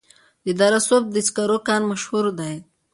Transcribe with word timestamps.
د 0.45 0.47
دره 0.59 0.79
صوف 0.87 1.03
د 1.11 1.15
سکرو 1.27 1.57
کان 1.67 1.81
مشهور 1.91 2.25
دی 2.39 2.55